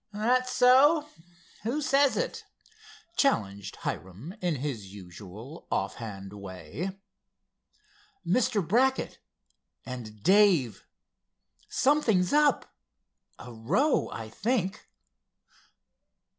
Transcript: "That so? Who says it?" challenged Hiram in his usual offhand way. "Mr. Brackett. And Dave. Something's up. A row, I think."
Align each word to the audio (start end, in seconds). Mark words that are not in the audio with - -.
"That 0.13 0.49
so? 0.49 1.09
Who 1.61 1.79
says 1.79 2.17
it?" 2.17 2.43
challenged 3.17 3.75
Hiram 3.75 4.33
in 4.41 4.55
his 4.55 4.91
usual 4.91 5.67
offhand 5.71 6.33
way. 6.33 6.99
"Mr. 8.25 8.67
Brackett. 8.67 9.19
And 9.85 10.23
Dave. 10.23 10.87
Something's 11.69 12.33
up. 12.33 12.73
A 13.37 13.53
row, 13.53 14.09
I 14.11 14.29
think." 14.29 14.89